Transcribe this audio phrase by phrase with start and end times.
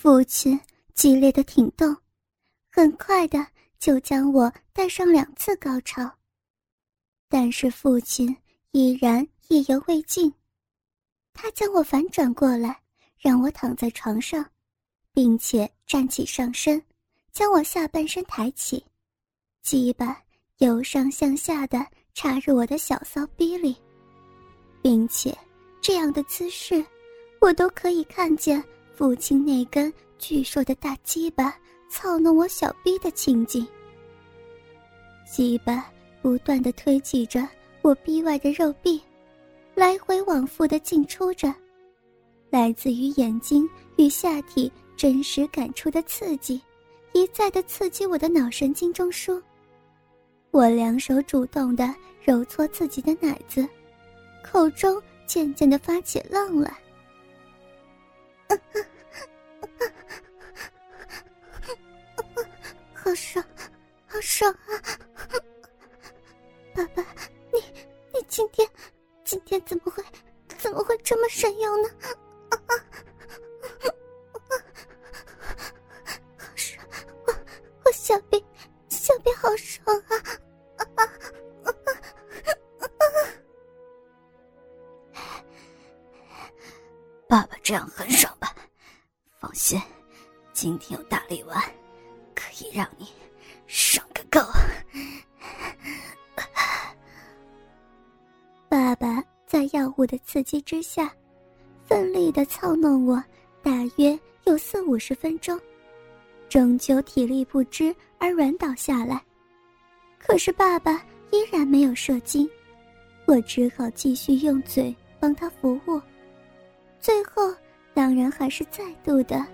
[0.00, 0.56] 父亲
[0.94, 1.96] 激烈的挺动，
[2.70, 3.44] 很快的
[3.80, 6.08] 就将我带上两次高潮。
[7.28, 8.34] 但是父亲
[8.70, 10.32] 依然意犹未尽，
[11.32, 12.80] 他将我反转过来，
[13.18, 14.48] 让我躺在床上，
[15.12, 16.80] 并且站起上身，
[17.32, 18.86] 将我下半身抬起，
[19.62, 20.16] 鸡巴
[20.58, 21.84] 由上向下的
[22.14, 23.76] 插入我的小骚逼里，
[24.80, 25.36] 并且
[25.80, 26.86] 这样的姿势，
[27.40, 28.62] 我都可以看见。
[28.98, 31.54] 父亲那根巨硕的大鸡巴
[31.88, 33.64] 操弄我小臂的情景，
[35.24, 35.88] 鸡巴
[36.20, 37.48] 不断的推挤着
[37.80, 39.00] 我臂外的肉壁，
[39.76, 41.54] 来回往复的进出着，
[42.50, 46.60] 来自于眼睛与下体真实感触的刺激，
[47.12, 49.40] 一再的刺激我的脑神经中枢。
[50.50, 53.64] 我两手主动的揉搓自己的奶子，
[54.42, 56.76] 口中渐渐的发起浪来。
[64.38, 64.70] 爽啊！
[66.72, 67.02] 爸爸，
[67.52, 67.58] 你
[68.14, 68.70] 你今天
[69.24, 70.00] 今天怎么会
[70.56, 71.88] 怎么会这么神勇呢？
[76.36, 76.86] 好爽，
[77.26, 77.34] 我
[77.84, 78.40] 我小兵
[78.88, 80.14] 小兵好爽啊！
[87.28, 88.54] 爸爸这样很爽吧？
[89.40, 89.82] 放心，
[90.52, 91.60] 今天有大力丸，
[99.58, 101.12] 在药物的刺激之下，
[101.84, 103.20] 奋力的操弄我，
[103.60, 105.60] 大约有四五十分钟，
[106.48, 109.20] 终究体力不支而软倒下来。
[110.16, 112.48] 可是爸爸依然没有射精，
[113.26, 116.00] 我只好继续用嘴帮他服务。
[117.00, 117.52] 最后，
[117.92, 119.44] 当然还是再度的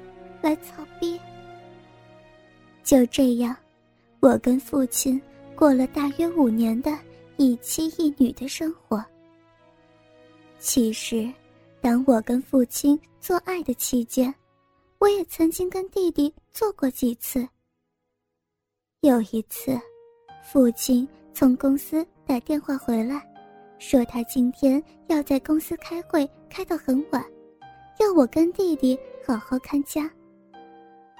[0.42, 1.18] 来操逼。
[2.82, 3.56] 就这样，
[4.20, 5.18] 我跟父亲
[5.56, 6.94] 过了大约五年的
[7.38, 9.02] 一妻一女的生活。
[10.64, 11.30] 其实，
[11.82, 14.34] 当我跟父亲做爱的期间，
[14.98, 17.46] 我也曾经跟弟弟做过几次。
[19.02, 19.78] 有一次，
[20.42, 23.22] 父亲从公司打电话回来，
[23.78, 27.22] 说他今天要在公司开会，开到很晚。
[28.00, 30.10] 要我跟弟弟好好看家。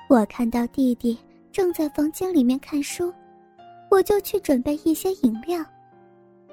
[0.09, 1.19] 我看到弟弟
[1.53, 3.13] 正在房间里面看书，
[3.91, 5.63] 我就去准备一些饮料。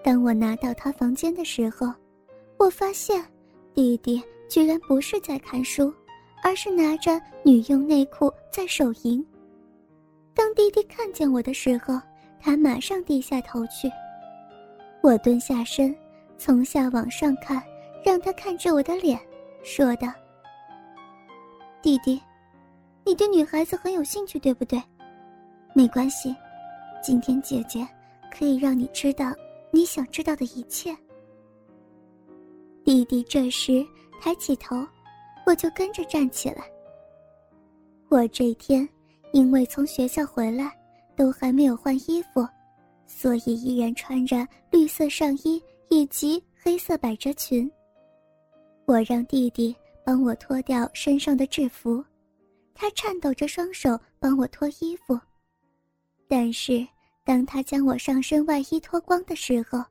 [0.03, 1.87] 当我拿到他房间的时候，
[2.61, 3.25] 我发现
[3.73, 5.91] 弟弟居然不是在看书，
[6.43, 9.25] 而是拿着女用内裤在手淫。
[10.35, 11.99] 当弟弟看见我的时候，
[12.39, 13.89] 他马上低下头去。
[15.01, 15.95] 我蹲下身，
[16.37, 17.63] 从下往上看，
[18.05, 19.19] 让他看着我的脸。
[19.63, 20.13] 说道
[21.81, 22.21] ：“弟弟，
[23.03, 24.79] 你对女孩子很有兴趣，对不对？
[25.73, 26.35] 没关系，
[27.01, 27.87] 今天姐姐
[28.31, 29.33] 可以让你知道
[29.71, 30.95] 你想知道的一切。”
[32.83, 33.85] 弟弟这时
[34.19, 34.75] 抬起头，
[35.45, 36.69] 我就跟着站起来。
[38.09, 38.87] 我这天
[39.33, 40.71] 因为从学校回来，
[41.15, 42.45] 都还没有换衣服，
[43.05, 47.71] 所以依然穿着绿色上衣以及黑色百褶裙。
[48.85, 52.03] 我让弟弟帮我脱掉身上的制服，
[52.73, 55.17] 他颤抖着双手帮我脱衣服。
[56.27, 56.85] 但是
[57.23, 59.81] 当他将我上身外衣脱光的时候，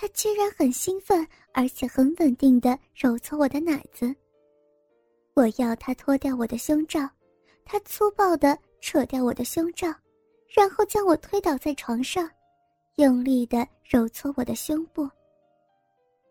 [0.00, 4.14] 他居然很兴奋，而且很稳定的揉搓我的奶子。
[5.34, 7.00] 我要他脱掉我的胸罩，
[7.64, 9.92] 他粗暴的扯掉我的胸罩，
[10.46, 12.30] 然后将我推倒在床上，
[12.94, 15.10] 用力的揉搓我的胸部。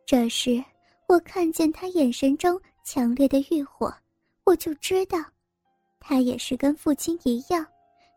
[0.06, 0.64] 这时。
[1.10, 3.90] 我看见他眼神中强烈的欲火，
[4.44, 5.18] 我就知道，
[6.02, 7.66] 他也是跟父亲一样，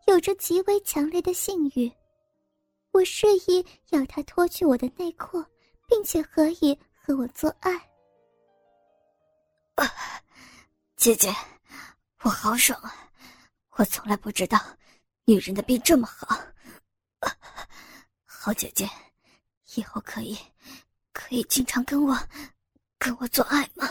[0.07, 1.89] 有着极为强烈的性欲。
[2.91, 5.43] 我示意要他脱去我的内裤，
[5.87, 7.73] 并且可以和我做爱。
[9.75, 9.89] 啊，
[10.97, 11.33] 姐姐，
[12.21, 13.09] 我好爽啊！
[13.71, 14.59] 我从来不知道，
[15.25, 16.37] 女人的病这么好。
[18.25, 18.89] 好姐姐，
[19.75, 20.37] 以后可以，
[21.13, 22.17] 可以经常跟我。
[22.97, 23.89] 跟我做爱吗？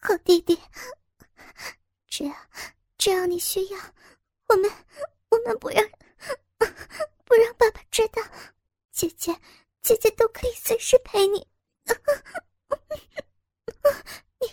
[0.00, 0.58] 好弟弟，
[2.06, 2.34] 只要
[2.96, 3.78] 只要你需要，
[4.50, 4.68] 我们
[5.28, 5.84] 我们不让
[7.24, 8.20] 不让爸爸知道，
[8.90, 9.32] 姐姐
[9.80, 11.46] 姐姐都可以随时陪你，
[14.40, 14.48] 你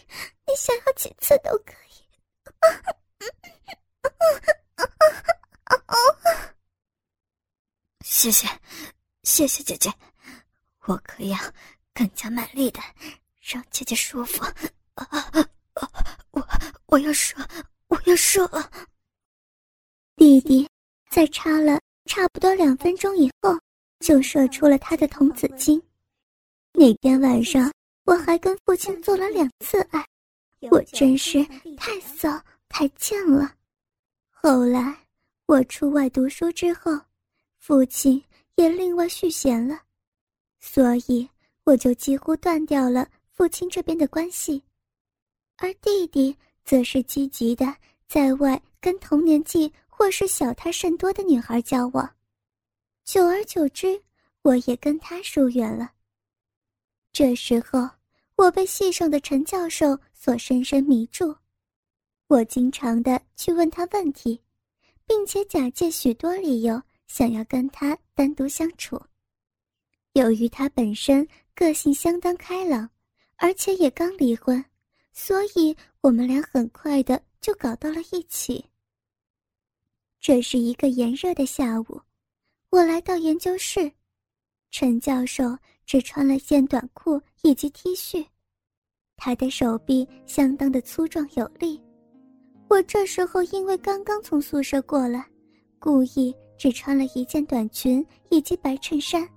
[0.45, 1.88] 你想要几次都可以。
[8.05, 8.47] 谢谢，
[9.23, 9.91] 谢谢姐姐。
[10.85, 11.38] 我可要
[11.93, 12.79] 更加卖力的，
[13.41, 14.45] 让姐姐舒服。
[16.31, 16.47] 我
[16.85, 17.35] 我要射，
[17.88, 18.47] 我要射！
[20.17, 20.67] 弟弟
[21.11, 23.55] 在插了差不多两分钟以后，
[23.99, 25.79] 就射出了他的童子精。
[26.73, 27.71] 那天晚上，
[28.03, 30.03] 我还跟父亲做了两次爱，
[30.71, 31.45] 我真是
[31.77, 33.53] 太骚太贱了。
[34.31, 34.97] 后来
[35.45, 36.99] 我出外读书之后，
[37.59, 38.21] 父亲
[38.55, 39.79] 也另外续弦了，
[40.59, 41.29] 所以
[41.63, 44.63] 我就几乎断掉了父亲这边的关系。
[45.57, 46.35] 而弟弟
[46.65, 47.71] 则是积极的
[48.07, 52.15] 在外跟同年纪或是小他甚多的女孩交往，
[53.03, 53.99] 久而久之，
[54.44, 55.91] 我也跟他疏远了。
[57.11, 57.89] 这时候，
[58.35, 61.35] 我被戏上的陈教授所深深迷住，
[62.27, 64.39] 我经常的去问他问题，
[65.07, 69.01] 并且假借许多理由想要跟他单独相处。
[70.13, 72.88] 由于他本身个性相当开朗，
[73.38, 74.63] 而且也刚离婚。
[75.11, 78.63] 所以，我们俩很快的就搞到了一起。
[80.19, 82.01] 这是一个炎热的下午，
[82.69, 83.91] 我来到研究室，
[84.71, 85.43] 陈教授
[85.85, 88.25] 只穿了件短裤以及 T 恤，
[89.15, 91.81] 他的手臂相当的粗壮有力。
[92.69, 95.25] 我这时候因为刚刚从宿舍过来，
[95.79, 99.27] 故意只穿了一件短裙以及白衬衫，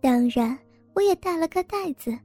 [0.00, 0.56] 当然
[0.94, 2.16] 我也带了个袋子，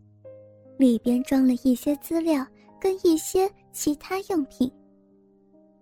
[0.78, 2.46] 里边装了一些资料。
[2.82, 4.68] 跟一些其他用品。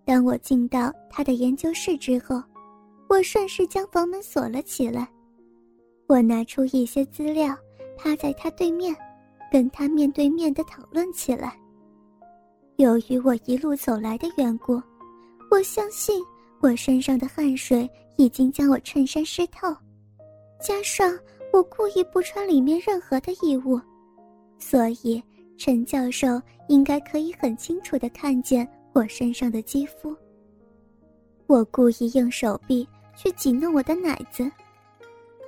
[0.09, 2.41] 当我进到他的研究室之后，
[3.07, 5.07] 我顺势将房门锁了起来。
[6.07, 7.55] 我拿出一些资料，
[7.95, 8.95] 趴在他对面，
[9.51, 11.55] 跟他面对面的讨论起来。
[12.77, 14.81] 由于我一路走来的缘故，
[15.51, 16.19] 我相信
[16.59, 19.67] 我身上的汗水已经将我衬衫湿透，
[20.59, 21.15] 加上
[21.53, 23.79] 我故意不穿里面任何的衣物，
[24.57, 25.21] 所以。
[25.55, 30.15] 陈教授应该可以很清楚的看见我身上的肌肤。
[31.47, 34.49] 我故意用手臂去挤弄我的奶子，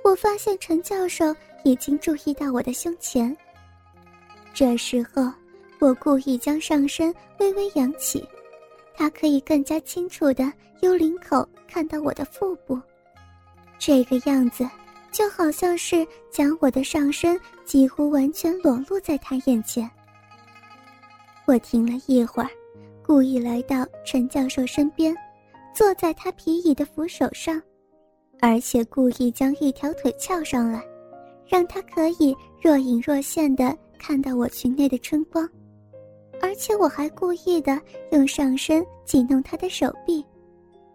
[0.04, 1.34] 我发现陈教授
[1.64, 3.36] 已经注意到我的胸前。
[4.52, 5.32] 这时候，
[5.78, 8.26] 我故意将上身微微扬起，
[8.94, 12.80] 他可以更加清楚的由领口看到我的腹部。
[13.78, 14.68] 这个样子。
[15.12, 19.86] 就好像是将我的上身几乎完全裸露在他眼前。
[21.44, 22.48] 我停了一会儿，
[23.04, 25.14] 故意来到陈教授身边，
[25.74, 27.60] 坐在他皮椅的扶手上，
[28.40, 30.82] 而且故意将一条腿翘上来，
[31.46, 35.48] 让他可以若隐若现的看到我裙内的春光。
[36.40, 40.24] 而且我还故意的用上身挤弄他的手臂，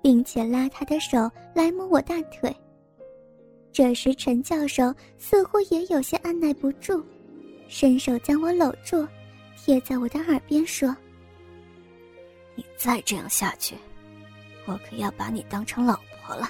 [0.02, 2.54] 并且拉他的手来摸我大腿。
[3.72, 7.02] 这时，陈教授似乎也有些按耐不住，
[7.68, 9.08] 伸手将我搂住。
[9.56, 10.96] 贴在我的耳边说
[12.58, 13.78] ：“你再这样下去，
[14.66, 16.50] 我可要把你当成老婆了。”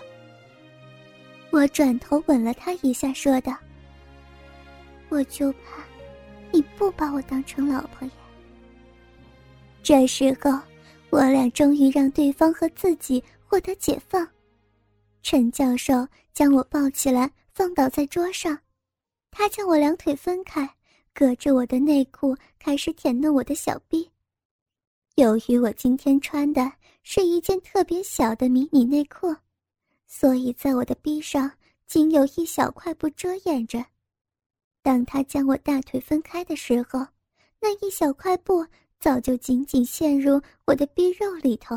[1.52, 3.56] 我转头吻了他一下，说道
[5.10, 5.84] ：“我就怕
[6.52, 8.14] 你不把我当成老婆呀。”
[9.84, 10.58] 这时候，
[11.10, 14.28] 我俩终于让对方和自己获得解放。
[15.22, 18.58] 陈教授将我抱起来，放倒在桌上，
[19.32, 20.70] 他将我两腿分开。
[21.14, 24.08] 隔着我的内裤开始舔弄我的小臂。
[25.18, 26.72] 由于我今天穿的
[27.02, 29.36] 是一件特别小的迷你内裤，
[30.06, 31.52] 所以在我的臂上
[31.88, 33.84] 仅有一小块布遮掩着。
[34.84, 37.00] 当他将我大腿分开的时候，
[37.60, 38.64] 那一小块布
[39.00, 41.76] 早就紧紧陷入我的臂肉里头，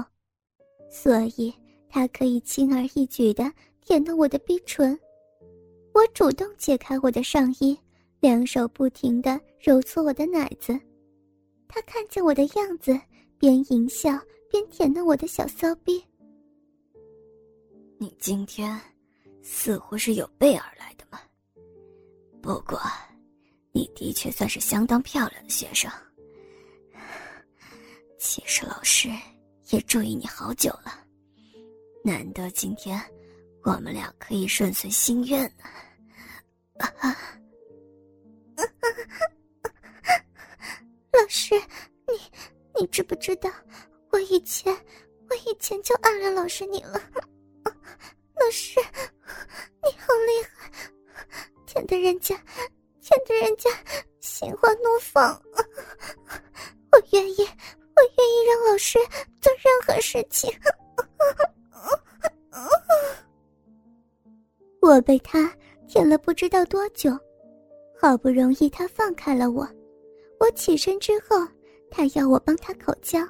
[0.90, 1.50] 所以
[1.88, 4.98] 他可以轻而易举地舔到我的逼唇。
[5.94, 7.74] 我主动解开我的上衣。
[8.20, 10.78] 两手不停的揉搓我的奶子，
[11.66, 12.92] 他看见我的样子，
[13.40, 14.10] 边淫笑
[14.50, 16.04] 边舔弄我的小骚逼。
[17.96, 18.78] 你今天
[19.42, 21.18] 似乎是有备而来的嘛？
[22.42, 22.78] 不过，
[23.72, 25.90] 你的确算是相当漂亮的学生。
[28.18, 29.08] 其实老师
[29.70, 31.02] 也注意你好久了，
[32.04, 33.00] 难得今天
[33.62, 35.64] 我们俩可以顺遂心愿呢。
[36.98, 37.16] 啊！
[41.12, 41.54] 老师，
[42.80, 43.50] 你知不知道，
[44.10, 44.74] 我以前
[45.28, 46.98] 我以前就暗恋老师你了。
[47.62, 48.80] 老师，
[49.82, 50.70] 你好厉害，
[51.66, 52.34] 甜的人家，
[53.02, 53.68] 甜的人家
[54.20, 55.38] 心花怒放。
[56.90, 58.98] 我愿意，我愿意让老师
[59.42, 60.50] 做任何事情。
[64.80, 65.54] 我被他
[65.86, 67.10] 舔了不知道多久。
[68.00, 69.68] 好不容易，他放开了我。
[70.38, 71.46] 我起身之后，
[71.90, 73.20] 他要我帮他口交，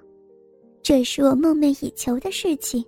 [0.83, 2.85] 这是我梦寐以求的事情。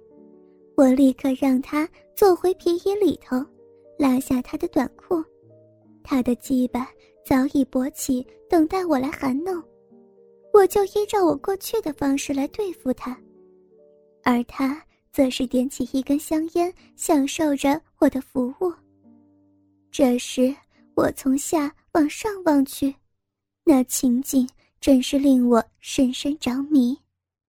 [0.76, 3.44] 我立刻让他坐回皮衣里头，
[3.98, 5.22] 拉下他的短裤，
[6.02, 6.88] 他的鸡巴
[7.24, 9.62] 早已勃起，等待我来含弄。
[10.52, 13.18] 我就依照我过去的方式来对付他，
[14.22, 18.72] 而他则是点起一根香烟，享受着我的服务。
[19.90, 20.54] 这时，
[20.94, 22.94] 我从下往上望去，
[23.64, 24.48] 那情景
[24.82, 27.01] 真是令我深深着迷。